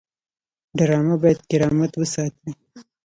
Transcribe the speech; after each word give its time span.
ډرامه 0.77 1.15
باید 1.21 1.39
کرامت 1.49 1.91
وساتي 1.97 2.49